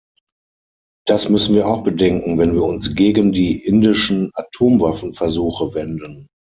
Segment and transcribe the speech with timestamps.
[1.05, 6.25] Das müssen wir auch bedenken, wenn wir uns gegen die indischen Atomwaffenversuche wenden.